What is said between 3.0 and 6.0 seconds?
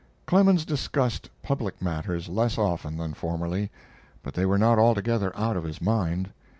formerly, but they were not altogether out of his